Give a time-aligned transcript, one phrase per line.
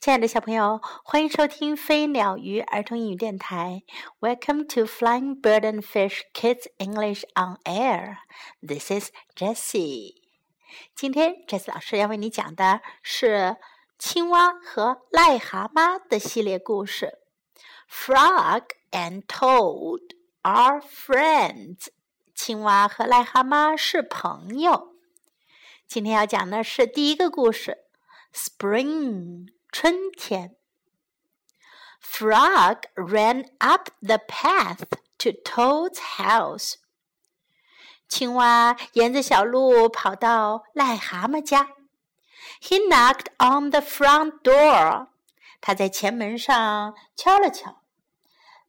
[0.00, 3.82] 亲爱的小朋友，欢迎收听飞鸟鱼儿童英语电台。
[4.20, 8.16] Welcome to Flying Bird and Fish Kids English on Air.
[8.66, 10.14] This is Jessie.
[10.94, 13.58] 今天 Jessie 老师要为你讲的是
[13.98, 17.18] 青蛙和癞蛤蟆的系列故事。
[17.86, 18.62] Frog
[18.92, 21.88] and Toad are friends.
[22.34, 24.94] 青蛙和癞蛤蟆是朋友。
[25.86, 27.84] 今天要讲的是第一个故事
[28.32, 29.48] ：Spring。
[29.71, 30.55] 春天。
[32.01, 34.83] Frog ran up the path
[35.17, 36.75] to Toad's house.
[38.07, 41.69] 青蛙沿着小路跑到癞蛤蟆家。
[42.61, 45.07] He knocked on the front door.
[45.59, 47.81] 他在前门上敲了敲。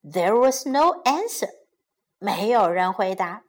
[0.03, 1.51] There was no answer.
[2.19, 3.43] 没有人回答。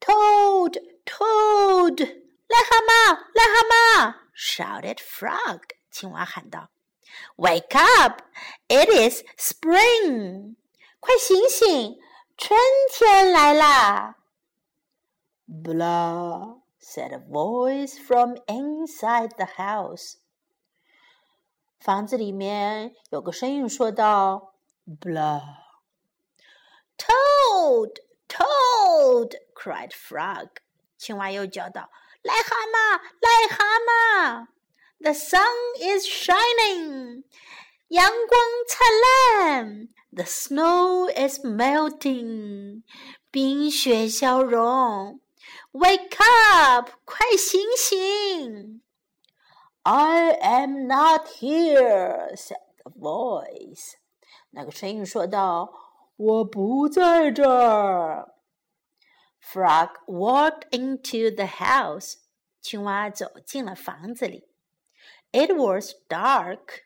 [0.00, 0.74] Toad,
[1.06, 4.14] Toad, 癞蛤蟆，癞蛤蟆！
[4.34, 5.60] shouted Frog.
[5.97, 6.69] 青蛙喊道
[7.37, 8.21] ：“Wake up!
[8.67, 10.55] It is spring!
[10.99, 11.99] 快醒醒，
[12.37, 12.59] 春
[12.93, 14.17] 天来啦
[15.47, 20.17] ！”“Blah!” said a voice from inside the house.
[21.79, 24.53] 房子里面有个声音说道
[24.85, 25.41] ：“Blah!”
[26.95, 28.01] “Toad!
[28.27, 30.49] Toad!” cried Frog.
[30.99, 31.89] 青蛙又叫道
[32.21, 34.47] ：“癞蛤蟆，癞蛤蟆！”
[35.00, 35.42] The sun
[35.80, 37.24] is shining.
[37.88, 42.82] 阳光灿烂，The snow is melting，
[43.30, 45.20] 冰雪消融。
[45.72, 48.80] Wake up，快醒醒！
[49.82, 53.94] I am not here," said the voice.
[54.50, 58.34] 那个声音说道：“我不在这儿。”
[59.42, 62.18] Frog walked into the house.
[62.60, 64.45] 青蛙走进了房子里。
[65.36, 66.82] it was dark.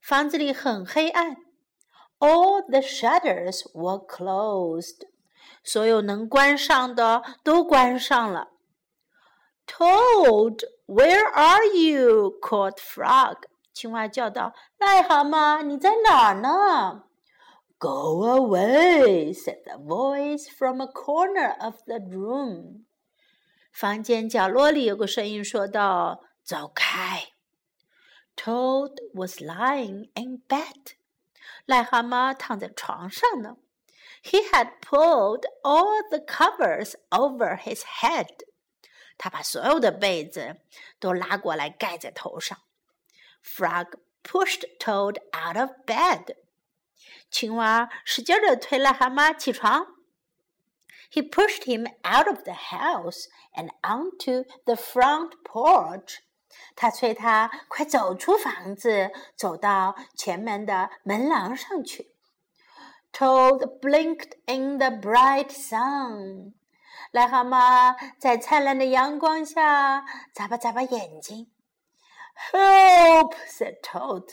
[0.00, 1.36] 房子里很黑暗。
[2.18, 5.06] All the shutters were closed.
[5.62, 8.48] 所有能关上的都关上了。
[9.66, 12.38] Toad, where are you?
[12.40, 13.36] called Frog.
[13.74, 17.04] 青蛙叫道：“癞蛤蟆，你在哪儿呢？”
[17.78, 22.86] Go away, said the voice from a corner of the room.
[23.72, 27.28] 房间角落里有个声音说道：“走开。”
[28.36, 30.94] Toad was lying in bed.
[31.66, 33.56] 癞蛤蟆躺在床上呢。
[34.22, 38.44] He had pulled all the covers over his head.
[39.16, 40.56] 他把所有的被子
[41.00, 42.58] 都拉过来盖在头上。
[43.44, 46.36] Frog pushed Toad out of bed.
[47.30, 49.98] 青蛙使劲地推癞蛤蟆起床。
[51.10, 56.18] He pushed him out of the house and onto the front porch.
[56.75, 62.11] 他催他快走出房子，走到前门的门廊上去。
[63.11, 66.53] Toad blinked in the bright sun。
[67.11, 70.03] 癞蛤蟆在灿烂的阳光下
[70.33, 71.51] 眨巴眨巴眼睛。
[72.51, 73.35] Help!
[73.47, 74.29] said Toad。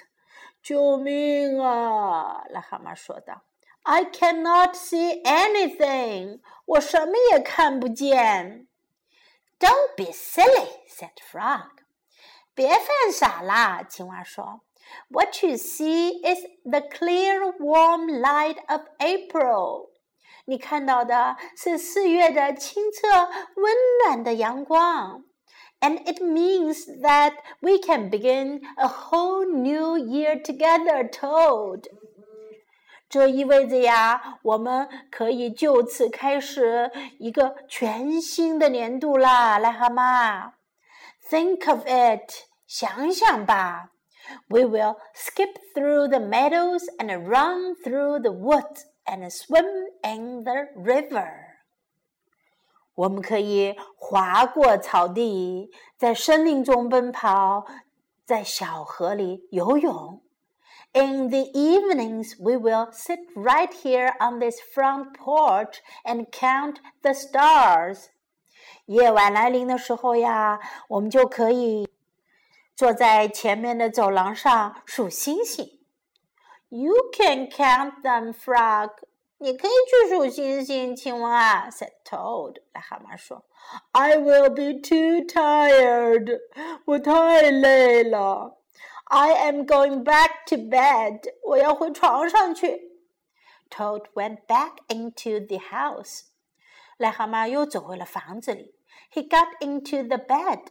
[0.62, 2.44] 救命啊！
[2.52, 3.42] 癞蛤蟆说道。
[3.82, 6.40] I cannot see anything。
[6.66, 8.66] 我什么也看不见。
[9.58, 11.70] Don't be silly, said Frog。
[12.59, 13.83] 别犯傻啦！
[13.83, 14.61] 青蛙说：“
[15.09, 19.89] What you see is the clear, warm light of April。
[20.45, 23.07] 你看到的是四月的清澈、
[23.55, 23.73] 温
[24.05, 25.23] 暖的阳光。
[25.81, 31.83] And it means that we can begin a whole new year together, Toad。
[33.09, 40.51] 这意味着呀，我们可以就此开始一个全新的年度啦，癞蛤蟆。
[41.29, 43.91] Think of it。” 想想吧，
[44.47, 49.65] We will skip through the meadows and run through the woods and swim
[50.01, 51.31] in the river。
[52.95, 57.65] 我们可以划过草地，在森林中奔跑，
[58.25, 60.21] 在小河里游泳。
[60.93, 68.05] In the evenings, we will sit right here on this front porch and count the stars。
[68.85, 71.89] 夜晚来临的时候呀，我们就可以。
[72.79, 75.79] 坐在前面的走廊上数星星。
[76.69, 78.91] You can count them, frog.
[79.37, 81.69] 你可以去数星星，青蛙。
[81.69, 82.55] said Toad.
[82.73, 86.39] 癞蛤蟆说：“I will be too tired.
[86.85, 88.57] 我太累了。
[89.05, 91.21] I am going back to bed.
[91.43, 92.93] 我要回床上去。”
[93.69, 96.23] Toad went back into the house.
[96.97, 98.75] 癞蛤蟆又走回了房子里。
[99.13, 100.67] He got into the bed.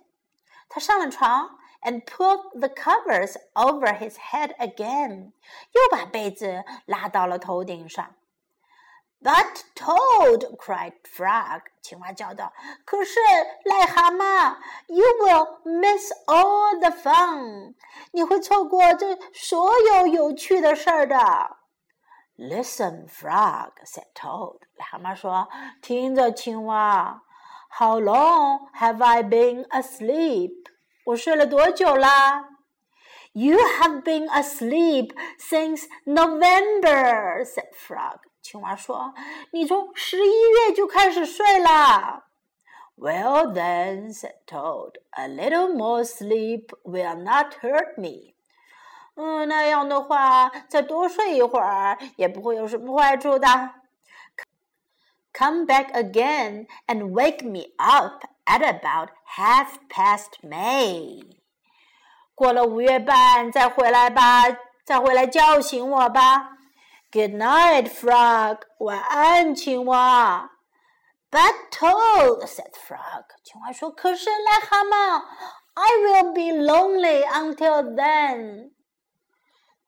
[0.69, 1.59] 他上了床。
[1.83, 5.33] and pulled the covers over his head again，
[5.73, 8.15] 又把被子拉到了头顶上。
[9.23, 12.53] But Toad cried Frog，青蛙叫道。
[12.85, 13.19] 可是
[13.65, 14.57] 癞蛤蟆，
[14.89, 17.75] You will miss all the fun，
[18.13, 21.17] 你会错过这所有有趣的事儿的。
[22.37, 25.49] Listen, Frog said Toad，癞蛤蟆说：“
[25.81, 27.23] 听着，青蛙。
[27.79, 30.67] How long have I been asleep？
[31.09, 32.49] 我睡了多久啦？
[33.33, 38.21] You have been asleep since November," said Frog.
[38.41, 42.27] 青蛙说：“你从十一月就开始睡了。”
[42.97, 48.35] Well then, said Toad, a little more sleep will not hurt me.
[49.17, 53.49] 嗯，那样的话，再多睡一会儿也不会有什么坏处的。
[55.33, 61.23] Come back again and wake me up at about half past May.
[62.35, 64.45] 过了五月半再回来吧，
[64.85, 66.51] 再回来叫醒我吧。
[67.13, 68.59] Good night, frog.
[68.79, 70.51] 晚安，青蛙。
[71.31, 73.25] But Toad said frog.
[73.43, 75.25] 青蛙说：“可是癞蛤蟆，
[75.75, 78.71] I will be lonely until then.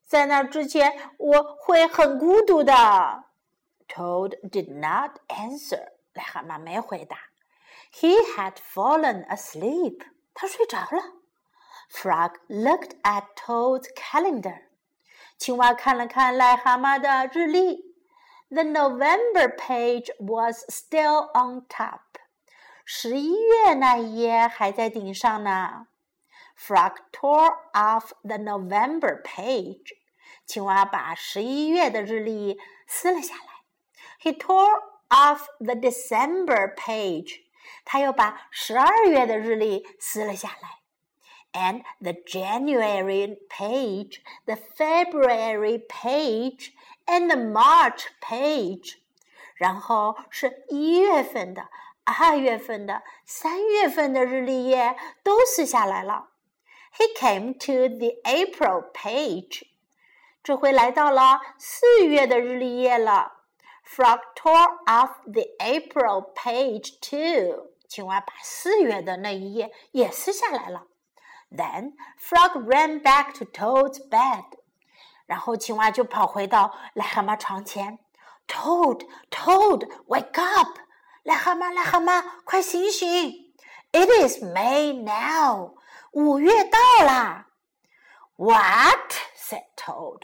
[0.05, 2.73] 在那之前，我会很孤独的。”
[3.89, 5.89] Toad did not answer.
[6.15, 7.17] 癞蛤蟆没回答。
[7.93, 10.03] He had fallen asleep.
[10.35, 11.15] 他睡着了。
[11.91, 14.63] Frog looked at Toad's calendar.
[15.39, 17.95] 青蛙看了看癞蛤蟆的日历，
[18.49, 22.01] The November page was still on top。
[22.85, 25.89] 十一月那一页还在顶上呢。
[26.59, 29.97] Frog tore off the November page。
[30.47, 33.43] 青蛙把十一月的日历撕了下来。
[34.23, 37.43] He tore off the December page。
[37.85, 40.77] 他又把十二月的日历撕了下来。
[41.57, 46.73] and the January page, the February page,
[47.07, 48.99] and the March page.
[49.55, 51.71] 然后是一月份的、
[52.05, 56.29] 二月份的、三月份的日历页都撕下来了。
[56.95, 59.63] He came to the April page，
[60.43, 63.40] 这回来到了四月的日历页了。
[63.91, 70.87] Frog tore off the April page too，青蛙把四月的那一页也撕下来了。
[71.51, 74.45] then Frog ran back to Toad's bed.
[75.27, 77.99] 然后青蛙就跑回到癞蛤蟆床前。
[78.49, 80.79] Toad, Toad, wake up!
[81.25, 83.53] 癞蛤蟆，癞蛤蟆，快醒醒！
[83.93, 85.75] It is May now.
[86.13, 87.47] 五月到啦。
[88.37, 89.15] What?
[89.37, 90.23] said Toad.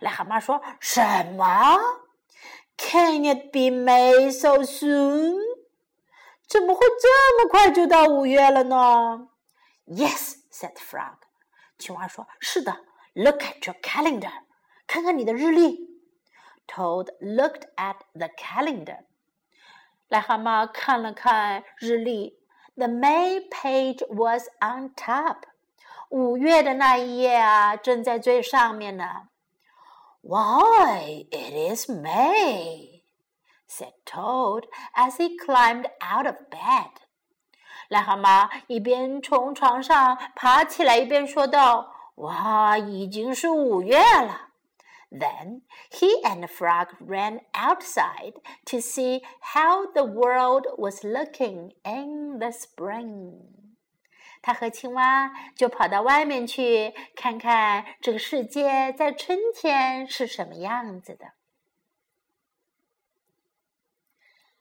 [0.00, 1.78] 癞蛤蟆说：“什么
[2.76, 5.38] ？Can it be May so soon？
[6.48, 9.28] 怎么会这么快就到五月了呢？
[9.86, 11.16] Yes, said Frog。
[11.78, 12.84] 青蛙说：“是的，
[13.14, 14.32] Look at your calendar，
[14.86, 15.90] 看看你的日历。”
[16.68, 19.04] Toad looked at the calendar。
[20.08, 22.38] 癞蛤蟆看了看日历，
[22.76, 25.42] The May page was on top。
[26.10, 29.28] 五月的那一页啊，正在最上面呢。
[30.20, 33.02] Why, it is May,
[33.66, 36.90] said Toad as he climbed out of bed.
[37.90, 41.86] 癞蛤蟆一边从床上爬起来，一边说道：“
[42.16, 44.48] 哇，已经是五月了。”
[45.10, 48.34] Then he and the frog ran outside
[48.64, 53.65] to see how the world was looking in the spring.
[54.41, 61.33] 他和青蛙就跑到外面去看看这个世界在春天是什么样子的。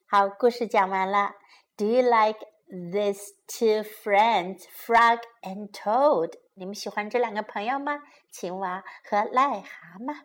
[0.07, 1.35] 好，故事讲完了。
[1.77, 6.35] Do you like these two friends, Frog and Toad。
[6.55, 8.03] 你们喜欢这两个朋友吗？
[8.31, 10.17] 青蛙和癞蛤蟆。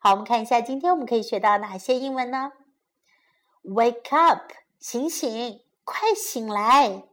[0.00, 2.52] 好，我们看一下，今天我们可以学到哪些英文呢
[3.62, 7.07] ？Wake up，醒醒，快醒来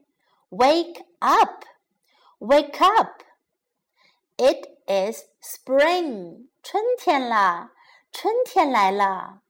[0.54, 7.72] ！Wake up，wake up。It is spring，春天啦，
[8.10, 9.42] 春天来了。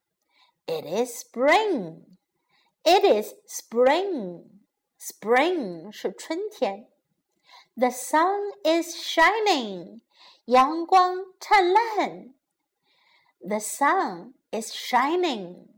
[0.65, 6.87] It is spring，it is spring。Spring 是春天。
[7.75, 10.01] The sun is shining，
[10.45, 12.35] 阳光灿烂。
[13.39, 15.69] The sun is shining.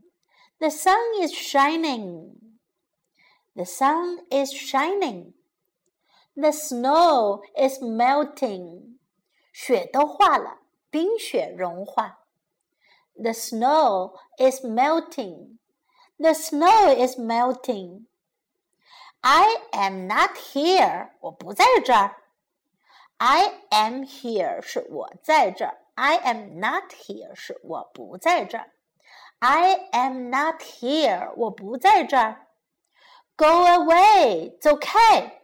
[0.58, 2.34] The sun is shining.
[3.54, 5.34] The sun is shining.
[6.36, 8.98] The snow is melting.
[9.52, 10.58] 雪都化了，
[10.90, 12.18] 冰雪融化。
[13.14, 15.58] The snow is melting.
[16.18, 18.06] The snow is melting.
[19.20, 21.10] I am not here.
[21.20, 22.16] 我不在这儿。
[23.18, 28.72] I am here 是我在这儿，I am not here 是我不在这儿。
[29.38, 32.46] I am not here，我不在这儿。
[33.38, 35.42] Go away，走开。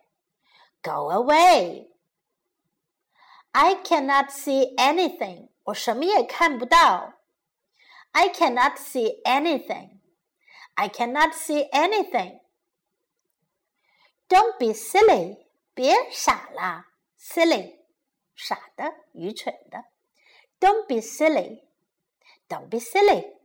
[0.82, 7.14] Go away。I cannot see anything，我什么也看不到。
[8.12, 10.00] I cannot see anything.
[10.74, 12.40] I cannot see anything.
[14.28, 15.46] Don't be silly.
[15.74, 16.86] 别傻啦，
[17.18, 17.80] silly，
[18.34, 19.84] 傻的，愚蠢的。
[20.60, 21.64] Don't be silly.
[22.48, 23.36] Don't be silly.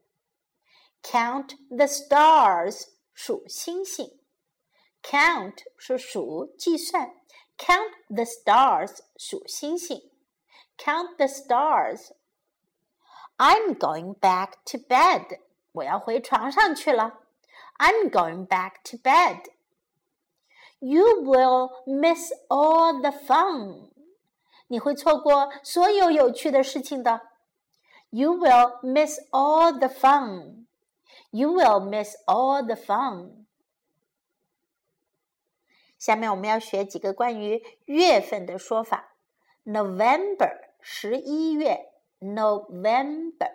[1.01, 2.87] Count the stars.
[3.13, 4.18] 数星星。
[5.01, 7.13] Count 是数，计算。
[7.57, 8.99] Count the stars.
[9.17, 10.01] 数星星。
[10.77, 12.11] Count the stars.
[13.37, 15.39] I'm going back to bed.
[15.73, 17.19] 我要回床上去了。
[17.77, 19.43] I'm going back to bed.
[20.79, 23.91] You will miss all the fun.
[24.67, 27.21] 你会错过所有有趣的事情的。
[28.09, 30.65] You will miss all the fun.
[31.31, 33.38] You will miss all the fun.
[36.00, 39.14] 下面我们要学几个关于月份的说法。
[39.64, 41.90] November 十一月。
[42.20, 43.48] November,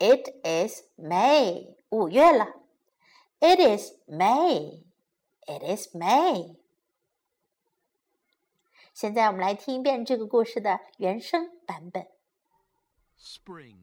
[0.00, 2.46] it is May，五月了。
[3.40, 4.84] It is May.
[5.46, 6.56] It is May.
[8.94, 12.06] 现在我们来听一遍这个故事的原声版本。
[13.18, 13.76] Spring.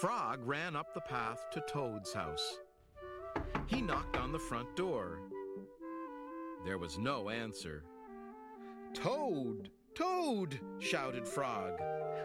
[0.00, 2.60] Frog ran up the path to Toad's house.
[3.66, 5.18] He knocked on the front door.
[6.65, 7.83] There was no answer.
[8.95, 9.69] Toad!
[9.93, 10.59] Toad!
[10.79, 11.79] shouted Frog.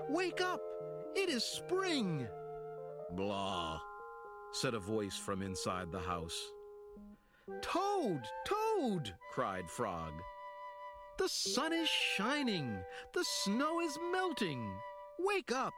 [0.09, 0.63] Wake up!
[1.15, 2.27] It is spring!
[3.13, 3.81] Blah,
[4.53, 6.41] said a voice from inside the house.
[7.61, 8.23] Toad!
[8.47, 9.15] Toad!
[9.31, 10.15] cried Frog.
[11.19, 12.79] The sun is shining!
[13.13, 14.73] The snow is melting!
[15.19, 15.75] Wake up!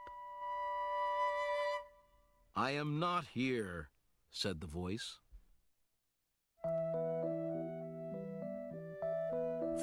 [2.55, 3.89] I am not here,
[4.31, 5.19] said the voice.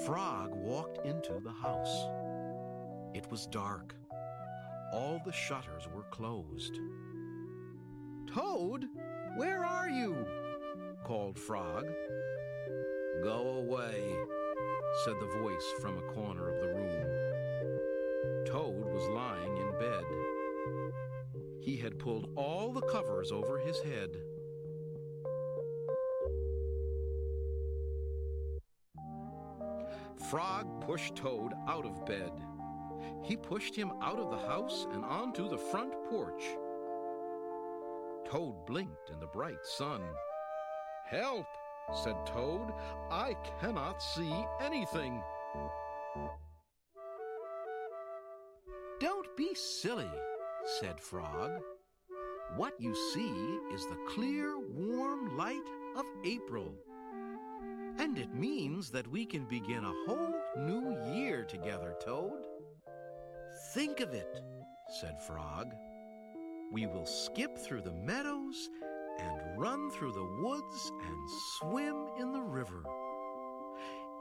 [0.07, 2.07] Frog walked into the house.
[3.15, 3.95] It was dark.
[4.93, 6.79] All the shutters were closed.
[8.33, 8.87] Toad,
[9.37, 10.27] where are you?
[11.05, 11.87] called Frog.
[13.23, 14.17] Go away,
[15.05, 18.47] said the voice from a corner of the room.
[18.47, 20.05] Toad was lying in bed.
[21.61, 24.17] He had pulled all the covers over his head.
[30.31, 32.31] Frog pushed Toad out of bed.
[33.25, 36.45] He pushed him out of the house and onto the front porch.
[38.31, 40.03] Toad blinked in the bright sun.
[41.05, 41.47] Help,
[42.05, 42.73] said Toad.
[43.11, 45.21] I cannot see anything.
[49.01, 50.11] Don't be silly,
[50.79, 51.61] said Frog.
[52.55, 56.73] What you see is the clear, warm light of April.
[58.01, 62.33] And it means that we can begin a whole new year together, Toad.
[63.75, 64.41] Think of it,
[65.03, 65.75] said Frog.
[66.73, 68.71] We will skip through the meadows
[69.19, 72.83] and run through the woods and swim in the river.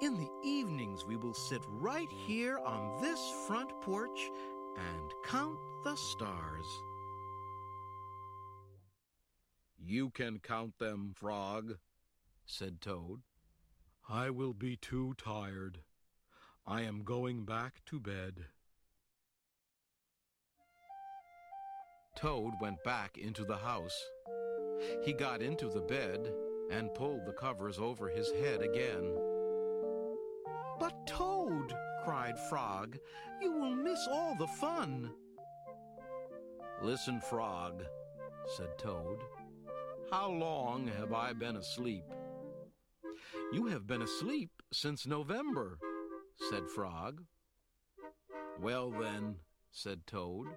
[0.01, 4.29] In the evenings, we will sit right here on this front porch
[4.75, 6.65] and count the stars.
[9.81, 11.77] You can count them, Frog,
[12.45, 13.21] said Toad.
[14.12, 15.82] I will be too tired.
[16.66, 18.46] I am going back to bed.
[22.18, 23.96] Toad went back into the house.
[25.06, 26.34] He got into the bed
[26.72, 29.16] and pulled the covers over his head again.
[30.80, 31.72] But Toad,
[32.04, 32.98] cried Frog.
[33.39, 35.12] You will miss all the fun.
[36.82, 37.84] Listen, Frog,
[38.58, 39.20] said Toad.
[40.10, 42.06] How long have I been asleep?
[43.51, 45.79] You have been asleep since November,
[46.51, 47.24] said Frog.
[48.62, 49.38] Well, then,
[49.72, 50.50] said Toad,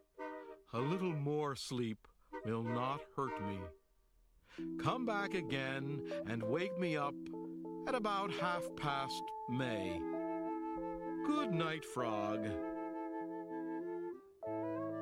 [0.74, 2.06] a little more sleep
[2.44, 3.60] will not hurt me.
[4.78, 7.14] Come back again and wake me up
[7.88, 9.98] at about half past May.
[11.26, 12.46] Good night, Frog.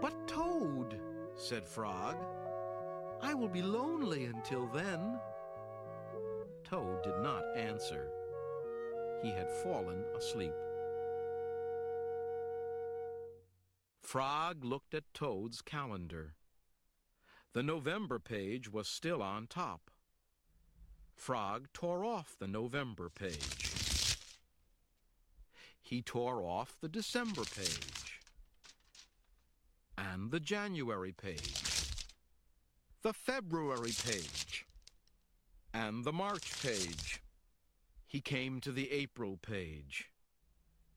[0.01, 1.01] But Toad,
[1.35, 2.15] said Frog,
[3.21, 5.19] I will be lonely until then.
[6.71, 8.07] Toad did not answer.
[9.25, 10.53] He had fallen asleep.
[14.01, 16.35] Frog looked at Toad's calendar.
[17.55, 19.91] The November page was still on top.
[21.17, 24.17] Frog tore off the November page.
[25.83, 28.21] He tore off the December page.
[29.99, 31.65] And the January page.
[33.03, 34.50] The February page.
[35.73, 37.23] And the March page.
[38.07, 40.11] He came to the April page.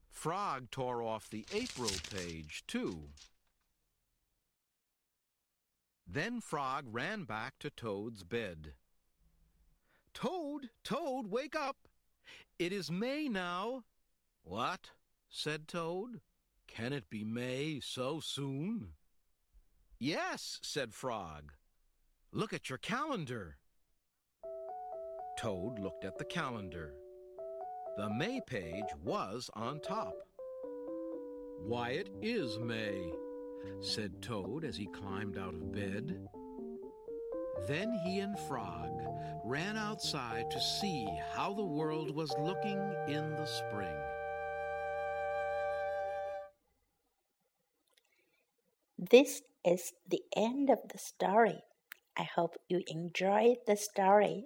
[0.09, 3.09] Frog tore off the April page, too.
[6.07, 8.73] Then Frog ran back to Toad's bed.
[10.13, 11.87] Toad, Toad, wake up!
[12.59, 13.83] It is May now.
[14.43, 14.91] What?
[15.29, 16.21] said Toad.
[16.67, 18.89] Can it be May so soon?
[19.99, 21.53] Yes, said Frog.
[22.31, 23.57] Look at your calendar.
[25.37, 26.93] Toad looked at the calendar.
[27.97, 30.15] The May page was on top.
[31.59, 33.11] Why, it is May,
[33.81, 36.27] said Toad as he climbed out of bed.
[37.67, 38.89] Then he and Frog
[39.45, 43.95] ran outside to see how the world was looking in the spring.
[48.97, 51.63] This is the end of the story.
[52.17, 54.45] I hope you enjoyed the story.